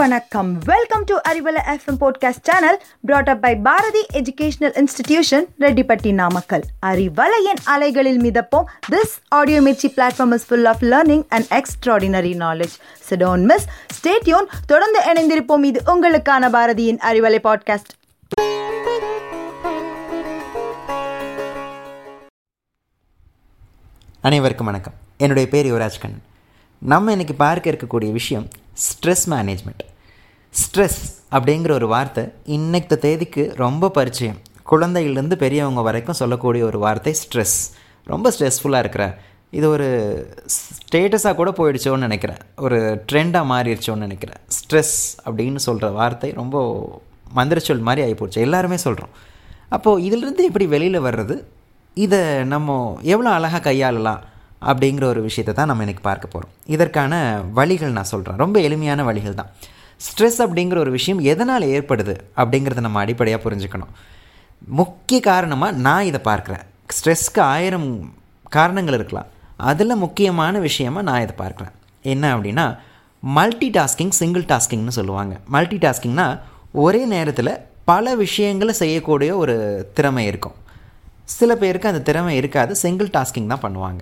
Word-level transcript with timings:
வணக்கம். 0.00 0.58
Welcome 0.64 1.04
to 1.04 1.16
Arivalai 1.28 1.60
FM 1.66 1.96
podcast 2.00 2.42
channel 2.42 2.82
brought 3.00 3.28
up 3.28 3.42
by 3.42 3.56
Bharathi 3.56 4.06
educational 4.12 4.80
institution 4.80 5.44
Rettipatti 5.60 6.12
Namakkal 6.12 6.62
அறிவலையின் 6.86 7.60
அலைகளில் 7.64 8.20
மிதப்போம். 8.20 8.64
This 8.90 9.14
audio 9.28 9.60
Mirchi 9.60 9.88
platform 9.96 10.32
is 10.32 10.46
full 10.46 10.64
of 10.64 10.82
learning 10.82 11.24
and 11.28 11.44
extraordinary 11.50 12.32
knowledge 12.36 12.76
சிடோன் 13.10 13.44
miss 13.44 13.66
stay tuned 13.98 14.46
தொடர்ந்து 14.66 15.00
இணைந்திருப்போம். 15.12 15.64
இது 15.64 15.82
உங்களுக்கான 15.86 16.50
பாரதியின் 16.50 17.00
Arivalai 17.10 17.38
podcast 17.44 17.92
அனைவருக்கும் 24.20 24.66
வணக்கம். 24.66 24.92
என்னுடைய 25.16 25.48
பேர் 25.48 25.66
யுவராஜ் 25.66 26.00
கண்ணன். 26.00 26.22
நம்ம 26.78 27.10
இன்னைக்கு 27.10 27.34
பார்க்க 27.34 27.70
இருக்கக்கூடிய 27.70 28.12
விஷயம் 28.12 28.48
ஸ்ட்ரெஸ் 28.84 29.24
மேனேஜ்மெண்ட். 29.32 29.82
ஸ்ட்ரெஸ் 30.54 31.00
அப்படிங்கிற 31.36 31.72
ஒரு 31.78 31.88
வார்த்தை 31.94 32.22
இன்னைக்கு 32.56 32.96
தேதிக்கு 32.98 33.42
ரொம்ப 33.56 33.90
பரிச்சயம். 33.90 34.38
குழந்தையிலேருந்து 34.70 35.36
பெரியவங்க 35.42 35.80
வரைக்கும் 35.80 36.18
சொல்லக்கூடிய 36.20 36.64
ஒரு 36.64 36.78
வார்த்தை 36.78 37.12
ஸ்ட்ரெஸ். 37.22 37.58
ரொம்ப 38.12 38.32
ஸ்ட்ரெஸ்ஃபுல்லாக 38.36 38.84
இருக்கிற. 38.84 39.04
இது 39.58 39.66
ஒரு 39.68 39.88
ஸ்டேட்டஸாக 40.56 41.34
கூட 41.34 41.50
போயிடுச்சோன்னு 41.50 42.06
நினைக்கிறேன். 42.06 42.40
ஒரு 42.56 42.78
ட்ரெண்டாக 43.12 43.50
மாறிடுச்சோன்னு 43.52 44.06
நினைக்கிறேன். 44.06 44.40
ஸ்ட்ரெஸ் 44.58 44.96
அப்படின்னு 45.24 45.60
சொல்கிற 45.66 45.88
வார்த்தை 46.00 46.30
ரொம்ப 46.40 46.56
மந்திரச்சொல் 47.38 47.86
மாதிரி 47.88 48.02
ஆகிப்போச்சு 48.06 48.46
எல்லாருமே 48.46 48.76
சொல்கிறோம் 48.86 49.14
அப்போது 49.68 50.04
இதிலிருந்து 50.04 50.44
எப்படி 50.44 50.66
வெளியில் 50.66 51.06
வர்றது? 51.08 51.34
இதை 51.94 52.20
நம்ம 52.54 52.78
எவ்வளோ 53.14 53.30
அழகாக 53.30 53.64
கையாளலாம்? 53.70 54.20
அப்படிங்கிற 54.68 55.04
ஒரு 55.12 55.20
விஷயத்தை 55.26 55.52
தான் 55.54 55.70
நம்ம 55.70 55.84
இன்றைக்கி 55.84 56.04
பார்க்க 56.08 56.32
போகிறோம் 56.32 56.52
இதற்கான 56.74 57.14
வழிகள் 57.58 57.96
நான் 57.98 58.10
சொல்கிறேன் 58.12 58.40
ரொம்ப 58.44 58.56
எளிமையான 58.68 59.04
வழிகள் 59.08 59.38
தான். 59.40 59.50
ஸ்ட்ரெஸ் 60.06 60.40
அப்படிங்கிற 60.44 60.78
ஒரு 60.84 60.90
விஷயம் 60.90 61.20
எதனால் 61.32 61.66
ஏற்படுது 61.76 62.14
அப்படிங்கிறத 62.40 62.80
நம்ம 62.86 63.00
அடிப்படையாக 63.04 63.40
புரிஞ்சுக்கணும். 63.46 63.92
முக்கிய 64.80 65.18
காரணமாக 65.30 65.78
நான் 65.86 66.08
இதை 66.10 66.20
பார்க்குறேன். 66.30 66.64
ஸ்ட்ரெஸ்க்கு 66.96 67.40
ஆயிரம் 67.54 67.88
காரணங்கள் 68.56 68.96
இருக்கலாம். 68.98 69.28
அதில் 69.70 70.00
முக்கியமான 70.04 70.58
விஷயமாக 70.68 71.04
நான் 71.08 71.22
இதை 71.26 71.34
பார்க்குறேன். 71.42 71.74
என்ன 72.12 72.24
அப்படின்னா 72.36 72.66
மல்டி 73.22 73.68
டாஸ்கிங் 73.78 74.14
சிங்கிள் 74.20 74.44
டாஸ்கிங்னு 74.52 74.96
சொல்லுவாங்க. 74.98 75.34
மல்டி 75.54 75.78
டாஸ்கிங்னா 75.86 76.26
ஒரே 76.84 77.02
நேரத்தில் 77.14 77.52
பல 77.90 78.14
விஷயங்களை 78.24 78.72
செய்யக்கூடிய 78.82 79.30
ஒரு 79.42 79.54
திறமை 79.96 80.24
இருக்கும். 80.30 80.56
சில 81.38 81.50
பேருக்கு 81.62 81.90
அந்த 81.90 82.02
திறமை 82.08 82.32
இருக்காது. 82.36 82.72
சிங்கிள் 82.84 83.10
டாஸ்கிங் 83.16 83.52
தான் 83.52 83.64
பண்ணுவாங்க. 83.66 84.00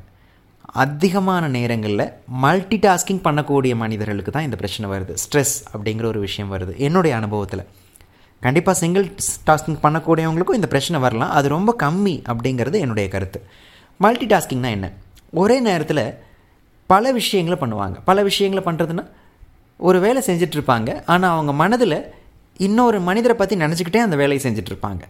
அதிகமான 0.75 1.49
நேரங்களில் 1.49 2.13
மல்டி 2.29 2.79
டாஸ்கிங் 2.87 3.23
பண்ணக்கூடிய 3.27 3.77
மனிதர்களுக்கு 3.77 4.31
தான் 4.31 4.43
இந்த 4.43 4.57
பிரச்சனை 4.57 4.91
வருது. 4.91 5.15
ஸ்ட்ரெஸ் 5.25 5.57
அப்படிங்கிற 5.73 6.05
ஒரு 6.05 6.21
விஷயம் 6.21 6.53
வருது. 6.55 6.77
என்னுடைய 6.77 7.17
அனுபவத்தில். 7.17 7.65
கண்டிப்பாக 8.43 8.79
சிங்கிள் 8.79 9.07
டாஸ்கிங் 9.49 9.81
பண்ணக்கூடியவங்களுக்கும் 9.85 10.59
இந்த 10.61 10.67
பிரச்சனை 10.67 11.01
வரலாம். 11.01 11.31
அது 11.31 11.49
ரொம்ப 11.49 11.77
கம்மி 11.83 12.23
அப்படிங்கிறது 12.31 12.79
என்னுடைய 12.79 13.09
கருத்து. 13.09 13.41
மல்டி 14.01 14.27
டாஸ்கிங்னா 14.27 14.71
என்ன? 14.71 14.93
ஒரே 15.33 15.61
நேரத்தில் 15.61 16.15
பல 16.87 17.13
விஷயங்களை 17.13 17.59
பண்ணுவாங்க. 17.63 17.97
பல 18.05 18.23
விஷயங்களை 18.23 18.63
பண்ணுறதுன்னா 18.69 19.05
ஒரு 19.81 20.01
வேலை 20.01 20.23
செஞ்சிட்ருப்பாங்க 20.27 21.03
ஆனால் 21.05 21.31
அவங்க 21.31 21.53
மனதில் 21.53 22.13
இன்னொரு 22.61 23.01
மனிதரை 23.01 23.37
பற்றி 23.37 23.57
நினச்சிக்கிட்டே 23.57 23.97
அந்த 23.97 24.17
வேலையை 24.17 24.41
செஞ்சிட்ருப்பாங்க 24.45 25.03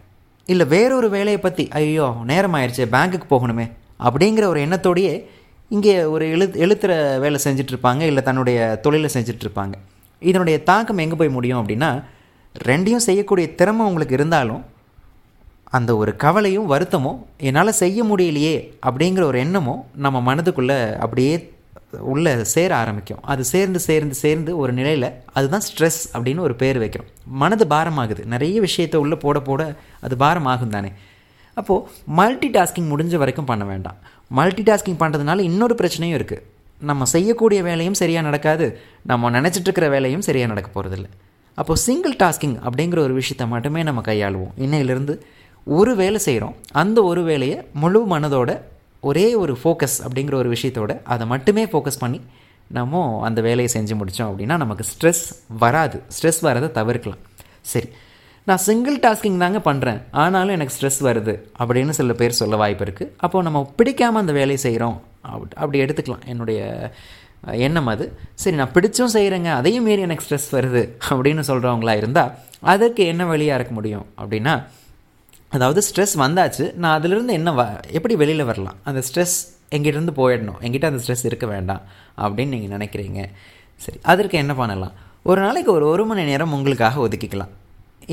இல்லை 0.45 0.67
வேறொரு 0.67 1.09
வேலையை 1.09 1.39
பற்றி 1.39 1.67
ஐயோ 1.69 2.15
நேரம் 2.23 2.53
ஆயிடுச்சு 2.53 2.85
பேங்க்குக்கு 2.95 3.27
போகணுமே 3.29 3.71
அப்படிங்கிற 3.99 4.43
ஒரு 4.43 4.59
எண்ணத்தோடையே 4.65 5.25
இங்கே 5.75 5.93
ஒரு 6.13 6.25
எழு 6.35 6.45
எழுத்துற 6.65 6.91
வேலை 7.23 7.39
செஞ்சிட்ருப்பாங்க 7.43 8.01
இல்லை 8.01 8.21
தன்னுடைய 8.23 8.79
தொழிலை 8.83 9.09
செஞ்சிட்ருப்பாங்க. 9.13 9.75
இதனுடைய 10.19 10.63
தாக்கம் 10.69 11.01
எங்கே 11.03 11.15
போய் 11.15 11.35
முடியும் 11.37 11.59
அப்படின்னா 11.61 11.89
ரெண்டையும் 12.69 13.05
செய்யக்கூடிய 13.07 13.47
திறமை 13.59 13.83
உங்களுக்கு 13.85 14.13
இருந்தாலும் 14.13 14.61
அந்த 15.77 15.91
ஒரு 16.01 16.11
கவலையும் 16.15 16.65
வருத்தமும் 16.65 17.19
என்னால் 17.47 17.79
செய்ய 17.83 18.03
முடியலையே 18.03 18.55
அப்படிங்கிற 18.87 19.23
ஒரு 19.31 19.39
எண்ணமும் 19.39 19.83
நம்ம 20.05 20.21
மனதுக்குள்ளே 20.29 20.79
அப்படியே 21.05 21.33
உள்ளே 22.13 22.33
சேர 22.55 22.71
ஆரம்பிக்கும். 22.75 23.21
அது 23.31 23.43
சேர்ந்து 23.51 23.79
சேர்ந்து 23.79 24.15
சேர்ந்து 24.23 24.51
ஒரு 24.57 24.71
நிலையில் 24.79 25.07
அதுதான் 25.37 25.65
ஸ்ட்ரெஸ் 25.67 26.01
அப்படின்னு 26.13 26.45
ஒரு 26.47 26.55
பேர் 26.55 26.81
வைக்கிறோம் 26.83 27.11
மனது 27.43 27.65
பாரமாகுது. 27.75 28.25
நிறைய 28.33 28.57
விஷயத்தை 28.67 28.99
உள்ளே 29.01 29.15
போட 29.15 29.39
போட 29.39 29.61
அது 30.01 30.15
பாரமாகும் 30.25 30.75
தானே. 30.77 30.91
அப்போது 31.59 31.85
மல்டி 32.19 32.49
டாஸ்கிங் 32.55 32.89
முடிஞ்ச 32.93 33.15
வரைக்கும் 33.23 33.49
பண்ண 33.51 33.63
வேண்டாம். 33.71 33.97
மல்டி 34.39 34.63
டாஸ்கிங் 34.69 34.99
பண்ணுறதுனால 35.01 35.45
இன்னொரு 35.49 35.75
பிரச்சனையும் 35.81 36.17
இருக்குது 36.19 36.45
நம்ம 36.89 37.05
செய்யக்கூடிய 37.13 37.59
வேலையும் 37.69 37.97
சரியாக 38.01 38.25
நடக்காது. 38.27 38.67
நம்ம 39.11 39.31
நினச்சிட்ருக்கிற 39.37 39.87
வேலையும் 39.95 40.25
சரியாக 40.27 40.51
நடக்க 40.53 40.69
போகிறதில்ல 40.75 41.09
அப்போது 41.57 41.81
சிங்கிள் 41.87 42.15
டாஸ்கிங் 42.23 42.57
அப்படிங்கிற 42.67 42.99
ஒரு 43.05 43.13
விஷயத்த 43.19 43.45
மட்டுமே 43.53 43.81
நம்ம 43.89 44.01
கையாளுவோம். 44.09 44.53
இன்னையிலேருந்து 44.65 45.15
ஒரு 45.77 45.93
வேலை 46.01 46.19
செய்கிறோம் 46.25 46.53
அந்த 46.81 46.99
ஒரு 47.11 47.21
வேலையை 47.29 47.57
முழு 47.81 48.01
மனதோட 48.13 48.51
ஒரே 49.09 49.25
ஒரு 49.41 49.53
ஃபோக்கஸ் 49.61 49.97
அப்படிங்கிற 50.05 50.35
ஒரு 50.41 50.49
விஷயத்தோட 50.55 50.91
அதை 51.13 51.25
மட்டுமே 51.33 51.63
ஃபோக்கஸ் 51.71 52.01
பண்ணி 52.03 52.19
நம்ம 52.77 53.01
அந்த 53.27 53.39
வேலையை 53.47 53.69
செஞ்சு 53.75 53.93
முடித்தோம் 53.99 54.29
அப்படின்னா 54.29 54.55
நமக்கு 54.63 54.83
ஸ்ட்ரெஸ் 54.91 55.23
வராது. 55.63 55.97
ஸ்ட்ரெஸ் 56.15 56.41
வரதை 56.47 56.69
தவிர்க்கலாம். 56.77 57.21
சரி. 57.71 57.89
நான் 58.47 58.57
சிங்கிள் 58.57 58.97
டாஸ்கிங் 58.99 59.37
தாங்க 59.37 59.59
பண்ணுறேன் 59.65 60.01
ஆனாலும் 60.11 60.55
எனக்கு 60.57 60.73
ஸ்ட்ரெஸ் 60.75 60.99
வருது. 61.07 61.33
அப்படின்னு 61.59 61.89
சில 61.89 62.13
பேர் 62.13 62.39
சொல்ல 62.41 62.55
வாய்ப்பு 62.55 62.85
இருக்குது 62.85 63.11
அப்போது 63.17 63.43
நம்ம 63.43 63.73
பிடிக்காமல் 63.75 64.21
அந்த 64.21 64.33
வேலையை 64.33 64.57
செய்கிறோம் 64.57 65.01
அப்படி 65.21 65.53
அப்படி 65.55 65.83
எடுத்துக்கலாம். 65.83 66.25
என்னுடைய 66.25 66.91
எண்ணம் 67.51 67.87
அது. 67.87 68.17
சரி 68.33 68.55
நான் 68.55 68.71
பிடிச்சும் 68.73 69.13
செய்கிறேங்க 69.13 69.45
அதையும் 69.45 69.83
மீறி 69.83 70.01
எனக்கு 70.01 70.25
ஸ்ட்ரெஸ் 70.25 70.49
வருது. 70.51 70.81
அப்படின்னு 71.09 71.43
சொல்கிறவங்களா 71.47 71.95
இருந்தால் 71.95 72.31
அதற்கு 72.59 73.05
என்ன 73.05 73.25
வழியாக 73.25 73.59
இருக்க 73.59 73.73
முடியும்? 73.73 74.05
அப்படின்னா 74.21 74.67
அதாவது 75.49 75.81
ஸ்ட்ரெஸ் 75.89 76.15
வந்தாச்சு. 76.15 76.73
நான் 76.73 76.97
அதிலிருந்து 76.97 77.33
என்ன 77.33 77.51
வ 77.51 77.81
எப்படி 77.91 78.15
வெளியில் 78.15 78.43
வரலாம்? 78.43 78.75
அந்த 78.83 79.01
ஸ்ட்ரெஸ் 79.07 79.37
எங்கிட்டேருந்து 79.71 80.13
போயிடணும்? 80.21 80.59
எங்கிட்ட 80.61 80.85
அந்த 80.85 81.03
ஸ்ட்ரெஸ் 81.05 81.25
இருக்க 81.25 81.47
வேண்டாம். 81.47 81.81
அப்படின்னு 82.17 82.47
நீங்கள் 82.47 82.77
நினைக்கிறீங்க. 82.77 83.21
சரி 83.75 83.99
அதற்கு 84.01 84.37
என்ன 84.37 84.53
பண்ணலாம்? 84.53 84.91
ஒரு 85.23 85.41
நாளைக்கு 85.41 85.71
ஒரு 85.71 85.87
ஒரு 85.87 86.05
மணி 86.05 86.23
நேரம் 86.23 86.53
உங்களுக்காக 86.53 87.07
ஒதுக்கிக்கலாம். 87.07 87.53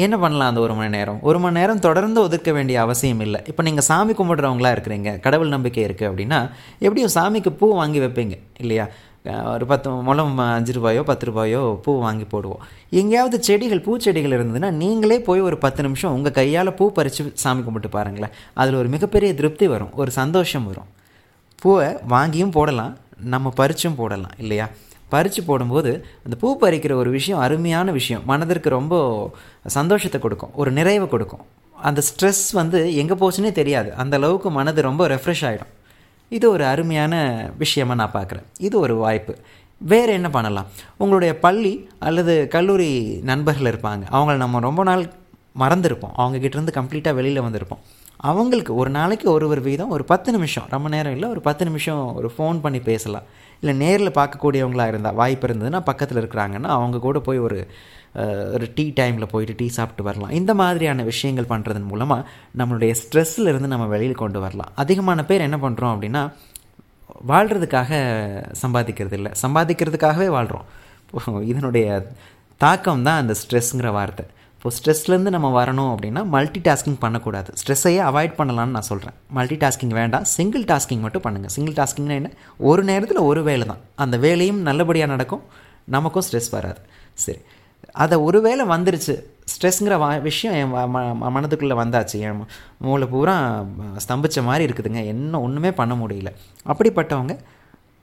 என்ன 0.04 0.14
பண்ணலாம் 0.22 0.50
அந்த 0.50 0.60
ஒரு 0.66 0.74
மணி 0.78 0.90
நேரம்? 0.96 1.18
ஒரு 1.28 1.38
மணி 1.42 1.58
நேரம் 1.60 1.82
தொடர்ந்து 1.86 2.18
ஒதுக்க 2.26 2.50
வேண்டிய 2.56 2.76
அவசியம் 2.84 3.22
இல்லை. 3.26 3.40
இப்போ 3.50 3.62
நீங்கள் 3.68 3.86
சாமி 3.90 4.12
கும்பிட்றவங்களா 4.18 4.70
இருக்கிறீங்க 4.76 5.10
கடவுள் 5.26 5.54
நம்பிக்கை 5.54 5.82
இருக்குது 5.88 6.08
அப்படின்னா 6.10 6.40
எப்படியும் 6.86 7.12
சாமிக்கு 7.18 7.52
பூ 7.60 7.68
வாங்கி 7.80 8.00
வைப்பீங்க 8.04 8.36
இல்லையா? 8.64 8.86
ஒரு 9.52 9.64
பத்து 9.70 9.92
முளம் 10.08 10.36
அஞ்சு 10.56 10.72
ரூபாயோ 10.76 11.00
பத்து 11.08 11.24
ரூபாயோ 11.28 11.60
பூ 11.84 11.92
வாங்கி 12.04 12.26
போடுவோம். 12.34 12.60
எங்கேயாவது 13.00 13.36
செடிகள் 13.46 13.82
பூச்செடிகள் 13.86 14.34
இருந்ததுன்னா 14.36 14.70
நீங்களே 14.82 15.18
போய் 15.28 15.40
ஒரு 15.48 15.56
பத்து 15.64 15.80
நிமிஷம் 15.86 16.14
உங்கள் 16.16 16.36
கையால் 16.38 16.76
பூ 16.80 16.86
பறித்து 16.98 17.24
சாமி 17.44 17.62
கும்பிட்டு 17.66 17.90
பாருங்களேன். 17.96 18.34
அதில் 18.60 18.80
ஒரு 18.82 18.90
மிகப்பெரிய 18.94 19.32
திருப்தி 19.40 19.68
வரும் 19.74 19.92
ஒரு 20.02 20.12
சந்தோஷம் 20.20 20.68
வரும். 20.70 20.90
பூவை 21.62 21.88
வாங்கியும் 22.14 22.54
போடலாம் 22.58 22.94
நம்ம 23.34 23.52
பறிச்சும் 23.60 23.98
போடலாம் 24.00 24.36
இல்லையா? 24.44 24.68
பறித்து 25.08 25.42
போடும்போது 25.42 26.06
அந்த 26.24 26.36
பூ 26.40 26.58
பறிக்கிற 26.60 26.92
ஒரு 26.92 27.10
விஷயம் 27.10 27.40
அருமையான 27.40 27.90
விஷயம். 27.90 28.22
மனதிற்கு 28.24 28.68
ரொம்ப 28.68 29.30
சந்தோஷத்தை 29.66 30.20
கொடுக்கும். 30.20 30.54
ஒரு 30.54 30.70
நிறைவை 30.70 31.08
கொடுக்கும். 31.08 31.40
அந்த 31.72 32.02
ஸ்ட்ரெஸ் 32.08 32.46
வந்து 32.52 32.96
எங்கே 32.96 33.14
போச்சுன்னே 33.14 33.52
தெரியாது. 33.52 33.94
அந்த 33.94 34.16
அளவுக்கு 34.16 34.50
மனது 34.50 34.82
ரொம்ப 34.82 35.08
ரெஃப்ரெஷ் 35.08 35.44
ஆகிடும் 35.48 35.72
இது 36.28 36.50
ஒரு 36.50 36.64
அருமையான 36.64 37.14
விஷயமாக 37.58 38.08
நான் 38.08 38.14
பார்க்குறேன். 38.16 38.46
இது 38.58 38.78
ஒரு 38.78 38.96
வாய்ப்பு. 38.96 39.36
வேறு 39.78 40.12
என்ன 40.12 40.30
பண்ணலாம்? 40.30 40.66
உங்களுடைய 40.96 41.38
பள்ளி 41.38 41.88
அல்லது 41.98 42.48
கல்லூரி 42.48 43.20
நண்பர்கள் 43.22 43.72
இருப்பாங்க. 43.72 44.02
அவங்கள 44.12 44.36
நம்ம 44.36 44.60
ரொம்ப 44.60 44.82
நாள் 44.82 45.04
மறந்துருப்போம். 45.58 46.14
அவங்கக்கிட்டேருந்து 46.18 46.72
கம்ப்ளீட்டாக 46.78 47.14
வெளியில் 47.14 47.42
வந்திருப்போம். 47.42 47.82
அவங்களுக்கு 48.30 48.72
ஒரு 48.74 48.90
நாளைக்கு 48.90 49.26
ஒரு 49.32 49.46
ஒரு 49.48 49.62
வீதம் 49.68 49.92
ஒரு 49.96 50.04
பத்து 50.04 50.30
நிமிஷம். 50.32 50.66
ரொம்ப 50.74 50.88
நேரம் 50.94 51.14
இல்லை 51.16 51.28
ஒரு 51.28 51.40
பத்து 51.48 51.64
நிமிஷம் 51.68 52.00
ஒரு 52.18 52.30
ஃபோன் 52.36 52.58
பண்ணி 52.64 52.80
பேசலாம். 52.90 53.26
இல்லை 53.60 53.74
நேரில் 53.82 54.16
பார்க்கக்கூடியவங்களாக 54.18 54.92
இருந்தால் 54.92 55.18
வாய்ப்பு 55.20 55.46
இருந்ததுன்னா 55.48 55.80
பக்கத்தில் 55.90 56.20
இருக்கிறாங்கன்னா 56.22 56.70
அவங்க 56.78 56.98
கூட 57.06 57.18
போய் 57.28 57.38
ஒரு 57.38 57.58
ஒரு 58.56 58.66
டீ 58.76 58.84
டைமில் 58.98 59.30
போயிட்டு 59.32 59.54
டீ 59.58 59.66
சாப்பிட்டு 59.76 60.02
வரலாம். 60.08 60.30
இந்த 60.30 60.52
மாதிரியான 60.60 61.02
விஷயங்கள் 61.12 61.48
பண்ணுறதன் 61.50 61.90
மூலமாக 61.90 62.28
நம்மளுடைய 62.60 62.92
ஸ்ட்ரெஸ்ஸில் 63.02 63.50
இருந்து 63.52 63.68
நம்ம 63.72 63.86
வெளியில் 63.94 64.22
கொண்டு 64.22 64.40
வரலாம். 64.44 64.70
அதிகமான 64.82 65.24
பேர் 65.30 65.46
என்ன 65.48 65.58
பண்ணுறோம் 65.64 65.92
அப்படின்னா 65.94 66.22
வாழ்கிறதுக்காக 67.32 67.90
சம்பாதிக்கிறது 68.62 69.16
இல்லை. 69.18 69.32
சம்பாதிக்கிறதுக்காகவே 69.42 70.28
வாழ்கிறோம் 70.36 70.66
இதனுடைய 71.52 71.86
தாக்கம் 72.60 73.04
தான் 73.08 73.20
அந்த 73.22 73.34
ஸ்ட்ரெஸ்ஸுங்கிற 73.42 73.90
வார்த்தை. 73.98 74.24
இப்போ 74.66 74.78
ஸ்ட்ரெஸ்லேருந்து 74.78 75.30
நம்ம 75.30 75.64
வரணும் 75.64 75.94
அப்படின்னா 75.94 76.24
மல்டி 76.26 76.60
டாஸ்கிங் 76.64 76.96
பண்ணக்கூடாது. 76.98 77.52
ஸ்ட்ரெஸ்ஸையே 77.60 78.00
அவாய்ட் 78.08 78.32
பண்ணலான்னு 78.38 78.66
நான் 78.66 78.80
சொல்கிறேன் 78.80 79.14
மல்டி 79.30 79.54
டாஸ்கிங் 79.54 79.94
வேண்டாம். 79.98 80.24
சிங்கிள் 80.24 80.64
டாஸ்கிங் 80.64 81.00
மட்டும் 81.00 81.22
பண்ணுங்கள் 81.22 81.46
சிங்கிள் 81.46 81.72
டாஸ்கிங்னா 81.72 82.10
என்ன? 82.10 82.30
ஒரு 82.58 82.84
நேரத்தில் 82.84 83.16
ஒரு 83.16 83.42
வேலை 83.42 83.66
தான். 83.66 83.76
அந்த 83.94 84.16
வேலையும் 84.16 84.60
நல்லபடியாக 84.60 85.10
நடக்கும். 85.10 85.42
நமக்கும் 85.84 86.22
ஸ்ட்ரெஸ் 86.30 86.50
வராது. 86.50 86.80
சரி. 87.14 87.38
அதை 87.92 88.18
ஒரு 88.18 88.40
வேளை 88.40 88.66
வந்துருச்சு. 88.66 89.22
ஸ்ட்ரெஸ்ங்கிற 89.52 89.98
வா 89.98 90.16
விஷயம் 90.16 90.56
என் 90.56 90.94
மனதுக்குள்ளே 91.36 91.76
வந்தாச்சு. 91.82 92.18
என் 92.18 92.44
மூளை 92.78 93.08
பூரா 93.08 93.64
ஸ்தம்பிச்ச 94.08 94.42
மாதிரி 94.42 94.72
இருக்குதுங்க. 94.72 95.06
என்ன 95.06 95.40
ஒன்றுமே 95.40 95.72
பண்ண 95.72 95.94
முடியல. 95.94 96.32
அப்படிப்பட்டவங்க 96.66 97.38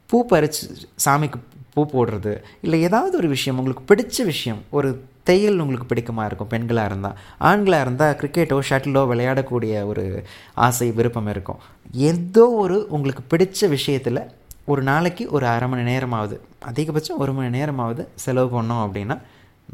பூ 0.06 0.26
பறித்து 0.26 0.76
சாமிக்கு 1.06 1.40
பூ 1.74 1.86
போடுறது 1.86 2.42
இல்லை 2.62 2.82
ஏதாவது 2.82 3.18
ஒரு 3.18 3.28
விஷயம் 3.28 3.60
உங்களுக்கு 3.60 3.96
பிடிச்ச 3.96 4.26
விஷயம் 4.26 4.62
ஒரு 4.70 5.06
தையல் 5.24 5.60
உங்களுக்கு 5.60 5.88
பிடிக்குமா 5.94 6.26
இருக்கும் 6.26 6.50
பெண்களாக 6.50 6.86
இருந்தால் 6.86 7.18
ஆண்களாக 7.40 7.82
இருந்தால் 7.82 8.16
கிரிக்கெட்டோ 8.16 8.60
ஷட்டிலோ 8.70 9.02
விளையாடக்கூடிய 9.12 9.86
ஒரு 9.86 10.24
ஆசை 10.54 10.92
விருப்பம் 10.92 11.28
இருக்கும். 11.28 11.60
ஏதோ 11.92 12.50
ஒரு 12.50 12.88
உங்களுக்கு 12.90 13.38
பிடிச்ச 13.38 13.70
விஷயத்தில் 13.70 14.22
ஒரு 14.66 14.82
நாளைக்கு 14.82 15.30
ஒரு 15.32 15.46
அரை 15.46 15.68
மணி 15.68 15.82
நேரமாவது 15.82 16.42
அதிகபட்சம் 16.66 17.18
ஒரு 17.18 17.34
மணி 17.34 17.50
நேரமாவது 17.58 18.08
செலவு 18.16 18.62
பண்ணோம் 18.62 18.84
அப்படின்னா 18.86 19.18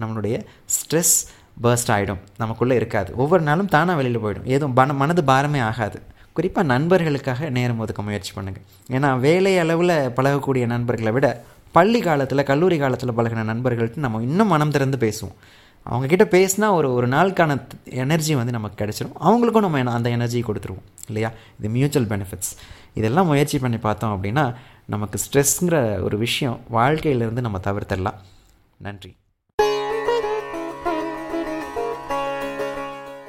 நம்மளுடைய 0.02 0.36
ஸ்ட்ரெஸ் 0.76 1.16
பர்ஸ்ட் 1.64 1.92
ஆகிடும் 1.96 2.22
நமக்குள்ளே 2.38 2.76
இருக்காது. 2.76 3.16
ஒவ்வொரு 3.16 3.44
நாளும் 3.44 3.68
தானாக 3.68 4.02
வெளியில் 4.02 4.24
போயிடும். 4.24 4.44
எதுவும் 4.44 4.74
பண 4.74 4.94
மனது 4.94 5.22
பாரமே 5.22 5.62
ஆகாது. 5.62 6.02
குறிப்பாக 6.40 6.68
நண்பர்களுக்காக 6.68 7.50
நேரம் 7.50 7.80
ஒதுக்க 7.80 8.02
முயற்சி 8.02 8.32
பண்ணுங்கள் 8.36 8.66
ஏன்னா 8.90 9.20
வேலை 9.20 9.58
அளவில் 9.58 9.90
பழகக்கூடிய 9.90 10.66
நண்பர்களை 10.66 11.12
விட 11.12 11.44
பள்ளி 11.72 12.00
காலத்தில் 12.00 12.44
கல்லூரி 12.44 12.78
காலத்தில் 12.78 13.12
பழகின 13.12 13.44
நண்பர்கள்ட்ட 13.52 13.98
நம்ம 13.98 14.22
இன்னும் 14.22 14.48
மனம் 14.48 14.72
திறந்து 14.72 14.98
பேசுவோம். 14.98 15.36
அவங்கக்கிட்ட 15.90 16.26
பேசினா 16.36 16.72
ஒரு 16.72 16.94
ஒரு 16.94 17.08
நாளுக்கான 17.08 17.62
எனர்ஜி 17.84 18.36
வந்து 18.36 18.52
நமக்கு 18.52 18.86
கிடச்சிரும். 18.86 19.14
அவங்களுக்கும் 19.22 19.60
நம்ம 19.60 19.92
அந்த 19.92 20.10
எனர்ஜி 20.10 20.42
கொடுத்துருவோம். 20.42 20.88
இல்லையா? 21.08 21.32
இது 21.60 21.70
மியூச்சுவல் 21.70 22.20
பெனிஃபிட்ஸ் 22.20 22.52
இதெல்லாம் 22.94 23.28
முயற்சி 23.28 23.60
பண்ணி 23.60 23.78
பார்த்தோம் 23.78 24.24
அப்படின்னா 24.24 24.56
நமக்கு 24.86 25.20
ஸ்ட்ரெஸ்ங்கிற 25.26 26.02
ஒரு 26.02 26.18
விஷயம் 26.18 26.60
வாழ்க்கையிலேருந்து 26.74 27.42
நம்ம 27.42 27.60
தவிர்த்திடலாம். 27.64 28.20
நன்றி. 28.78 29.19